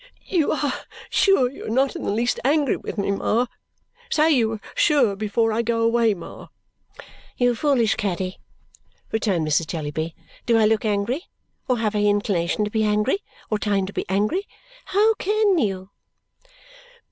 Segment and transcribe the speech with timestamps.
[0.25, 0.73] "You are
[1.11, 3.45] sure you are not the least angry with me, Ma?
[4.09, 6.47] Say you are sure before I go away, Ma?"
[7.37, 8.39] "You foolish Caddy,"
[9.11, 9.67] returned Mrs.
[9.67, 10.15] Jellyby,
[10.47, 11.27] "do I look angry,
[11.67, 13.19] or have I inclination to be angry,
[13.51, 14.47] or time to be angry?
[14.85, 15.91] How CAN you?"